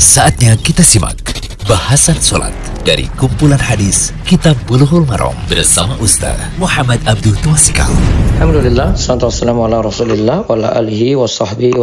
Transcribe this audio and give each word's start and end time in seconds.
Saatnya 0.00 0.56
kita 0.56 0.80
simak 0.80 1.20
bahasan 1.68 2.16
sholat 2.16 2.56
dari 2.88 3.04
kumpulan 3.20 3.60
hadis 3.60 4.16
Kitab 4.24 4.56
Bulughul 4.64 5.04
Maram 5.04 5.36
bersama 5.44 5.92
Ustaz 6.00 6.40
Muhammad 6.56 7.04
Abdul 7.04 7.36
Twasikal. 7.44 7.84
Alhamdulillah, 8.40 8.96
salatu 8.96 9.28
ala 9.28 9.84
rasulillah 9.84 10.48
wa 10.48 10.56
ala 10.56 10.72
alihi 10.72 11.20
wa 11.20 11.28
sahbihi. 11.28 11.76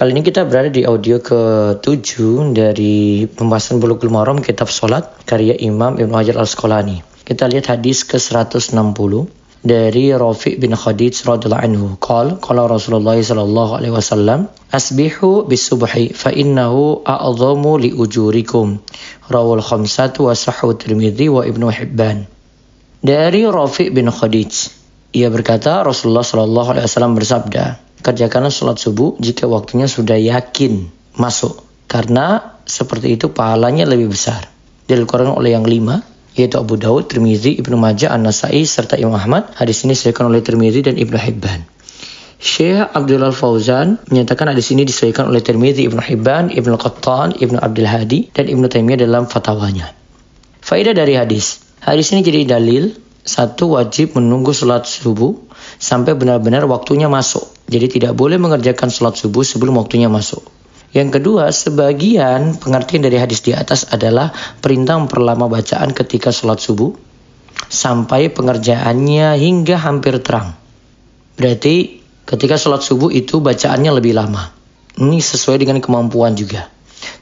Kali 0.00 0.10
ini 0.16 0.24
kita 0.24 0.48
berada 0.48 0.72
di 0.72 0.88
audio 0.88 1.20
ke-7 1.20 2.56
dari 2.56 3.28
pembahasan 3.36 3.84
Bulughul 3.84 4.08
Maram 4.08 4.40
Kitab 4.40 4.72
Salat 4.72 5.12
karya 5.28 5.60
Imam 5.60 6.00
Ibn 6.00 6.08
Hajar 6.16 6.40
Al-Asqalani. 6.40 7.04
Kita 7.28 7.52
lihat 7.52 7.68
hadis 7.68 8.00
ke-160 8.08 8.72
dari 9.62 10.14
Rafi' 10.14 10.58
bin 10.58 10.74
Khadij 10.74 11.26
radhiyallahu 11.26 11.64
anhu. 11.64 11.86
Qal 11.98 12.38
qala 12.38 12.70
Rasulullah 12.70 13.18
sallallahu 13.18 13.72
alaihi 13.78 13.94
wasallam 13.94 14.46
asbihu 14.70 15.46
bisubhi 15.46 16.14
fa 16.14 16.30
innahu 16.30 17.02
a'dhamu 17.02 17.82
li 17.82 17.90
ujurikum. 17.90 18.78
Rawal 19.26 19.62
khamsatu 19.62 20.30
wa 20.30 20.34
sahhu 20.34 20.74
Tirmidzi 20.78 21.26
wa 21.26 21.42
Ibnu 21.42 21.66
Hibban. 21.68 22.30
Dari 22.98 23.42
Rafi' 23.46 23.90
bin 23.94 24.10
Khadij 24.10 24.52
ia 25.14 25.32
berkata 25.32 25.80
Rasulullah 25.80 26.26
sallallahu 26.26 26.68
alaihi 26.76 26.84
wasallam 26.84 27.16
bersabda, 27.16 27.80
kerjakanlah 28.04 28.52
sholat 28.52 28.76
subuh 28.76 29.16
jika 29.16 29.48
waktunya 29.48 29.88
sudah 29.88 30.20
yakin 30.20 30.92
masuk 31.16 31.64
karena 31.88 32.60
seperti 32.68 33.16
itu 33.16 33.32
pahalanya 33.32 33.88
lebih 33.88 34.12
besar. 34.12 34.46
Dilakukan 34.84 35.32
oleh 35.32 35.56
yang 35.56 35.64
lima 35.64 36.00
yaitu 36.38 36.56
Abu 36.62 36.78
Daud, 36.78 37.10
Tirmizi, 37.10 37.58
Ibnu 37.58 37.74
Majah, 37.74 38.14
An-Nasai 38.14 38.62
serta 38.62 38.94
Imam 38.94 39.18
Ahmad. 39.18 39.50
Hadis 39.58 39.82
ini 39.82 39.98
disahkan 39.98 40.30
oleh 40.30 40.38
Tirmizi 40.40 40.86
dan 40.86 40.94
Ibnu 40.94 41.18
Hibban. 41.18 41.66
Syekh 42.38 42.94
Abdullah 42.94 43.34
Fauzan 43.34 43.98
menyatakan 44.06 44.54
hadis 44.54 44.70
ini 44.70 44.86
disahkan 44.86 45.26
oleh 45.26 45.42
Tirmizi, 45.42 45.90
Ibnu 45.90 45.98
Hibban, 45.98 46.54
Ibnu 46.54 46.78
Qattan, 46.78 47.34
Ibnu 47.34 47.58
Abdul 47.58 47.90
Hadi 47.90 48.30
dan 48.30 48.46
Ibnu 48.46 48.70
Taimiyah 48.70 49.02
dalam 49.02 49.26
fatwanya. 49.26 49.90
Faedah 50.62 50.94
dari 50.94 51.18
hadis. 51.18 51.58
Hadis 51.82 52.14
ini 52.14 52.22
jadi 52.22 52.46
dalil 52.46 52.94
satu 53.26 53.74
wajib 53.74 54.14
menunggu 54.14 54.54
sholat 54.54 54.86
subuh 54.86 55.34
sampai 55.82 56.14
benar-benar 56.14 56.62
waktunya 56.70 57.10
masuk. 57.10 57.44
Jadi 57.66 57.98
tidak 58.00 58.14
boleh 58.14 58.38
mengerjakan 58.38 58.86
sholat 58.86 59.18
subuh 59.18 59.42
sebelum 59.42 59.76
waktunya 59.82 60.06
masuk. 60.06 60.57
Yang 60.88 61.20
kedua, 61.20 61.52
sebagian 61.52 62.56
pengertian 62.56 63.04
dari 63.04 63.20
hadis 63.20 63.44
di 63.44 63.52
atas 63.52 63.84
adalah 63.92 64.32
perintah 64.64 64.96
memperlama 64.96 65.44
bacaan 65.44 65.92
ketika 65.92 66.32
sholat 66.32 66.64
subuh 66.64 66.96
sampai 67.68 68.32
pengerjaannya 68.32 69.36
hingga 69.36 69.76
hampir 69.76 70.16
terang. 70.24 70.56
Berarti 71.36 72.00
ketika 72.24 72.56
sholat 72.56 72.80
subuh 72.80 73.12
itu 73.12 73.44
bacaannya 73.44 73.92
lebih 74.00 74.16
lama. 74.16 74.48
Ini 74.98 75.20
sesuai 75.20 75.60
dengan 75.62 75.78
kemampuan 75.78 76.34
juga. 76.34 76.66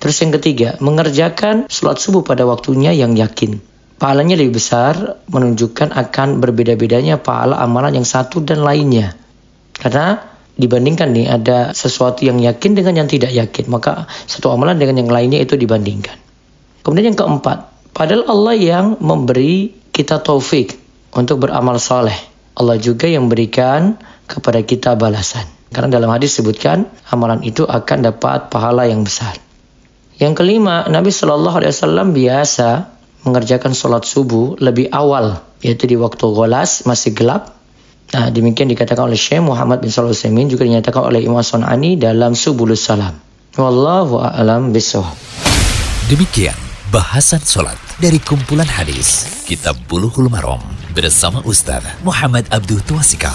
Terus 0.01 0.17
yang 0.23 0.33
ketiga, 0.39 0.79
mengerjakan 0.81 1.69
sholat 1.69 2.01
subuh 2.01 2.23
pada 2.25 2.47
waktunya 2.47 2.95
yang 2.95 3.13
yakin. 3.19 3.61
Pahalanya 3.97 4.37
lebih 4.37 4.61
besar 4.61 5.25
menunjukkan 5.29 5.93
akan 5.93 6.39
berbeda-bedanya 6.41 7.17
pahala 7.21 7.61
amalan 7.61 8.01
yang 8.01 8.09
satu 8.09 8.45
dan 8.45 8.61
lainnya. 8.61 9.17
Karena 9.73 10.36
dibandingkan 10.57 11.13
nih 11.13 11.27
ada 11.29 11.77
sesuatu 11.77 12.25
yang 12.25 12.41
yakin 12.41 12.73
dengan 12.73 13.05
yang 13.05 13.09
tidak 13.09 13.33
yakin 13.33 13.69
maka 13.69 14.09
satu 14.25 14.53
amalan 14.53 14.81
dengan 14.81 15.05
yang 15.05 15.11
lainnya 15.13 15.41
itu 15.41 15.57
dibandingkan. 15.57 16.17
Kemudian 16.81 17.13
yang 17.13 17.19
keempat 17.19 17.93
padahal 17.93 18.25
Allah 18.29 18.57
yang 18.57 18.87
memberi 18.99 19.77
kita 19.93 20.21
taufik 20.21 20.77
untuk 21.13 21.45
beramal 21.45 21.81
soleh 21.81 22.17
Allah 22.57 22.81
juga 22.81 23.05
yang 23.05 23.29
berikan 23.29 24.01
kepada 24.25 24.65
kita 24.65 24.97
balasan. 24.97 25.45
Karena 25.69 26.01
dalam 26.01 26.09
hadis 26.09 26.41
sebutkan 26.41 26.89
amalan 27.13 27.45
itu 27.45 27.69
akan 27.69 27.99
dapat 28.09 28.49
pahala 28.49 28.89
yang 28.89 29.05
besar. 29.05 29.37
Yang 30.17 30.41
kelima 30.41 30.89
Nabi 30.89 31.13
Shallallahu 31.13 31.61
Alaihi 31.61 31.73
Wasallam 31.77 32.17
biasa 32.17 32.69
mengerjakan 33.29 33.77
sholat 33.77 34.09
subuh 34.09 34.57
lebih 34.57 34.89
awal 34.89 35.45
yaitu 35.61 35.85
di 35.85 35.97
waktu 36.01 36.25
golas 36.33 36.89
masih 36.89 37.13
gelap 37.13 37.56
Nah, 38.15 38.31
demikian 38.31 38.71
dikatakan 38.71 39.11
oleh 39.11 39.19
Syekh 39.19 39.43
Muhammad 39.43 39.83
bin 39.83 39.91
Shalih 39.91 40.15
Utsaimin 40.15 40.47
juga 40.47 40.63
dinyatakan 40.63 41.11
oleh 41.11 41.27
Imam 41.27 41.43
Sunani 41.43 41.99
dalam 41.99 42.39
Subulus 42.39 42.87
Salam. 42.87 43.19
Wallahu 43.59 44.23
a'lam 44.23 44.71
bishawab. 44.71 45.17
Demikian 46.07 46.55
bahasan 46.95 47.43
sholat 47.43 47.75
dari 47.99 48.23
kumpulan 48.23 48.69
hadis 48.69 49.27
Kitab 49.49 49.75
Bulughul 49.91 50.31
Maram 50.31 50.63
bersama 50.95 51.43
Ustaz 51.43 51.83
Muhammad 52.07 52.47
Abdul 52.55 52.79
Twasikal. 52.87 53.35